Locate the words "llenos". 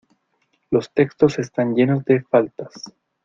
1.75-2.03